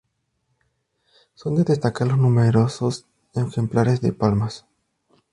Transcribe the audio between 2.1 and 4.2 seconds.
numerosos ejemplares de